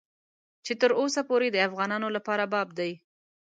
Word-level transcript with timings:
چې 0.65 0.73
تر 0.81 0.91
اوسه 0.99 1.21
پورې 1.29 1.47
د 1.51 1.57
افغانانو 1.67 2.07
لپاره 2.15 2.43
باب 2.53 2.67
دی. 2.79 2.91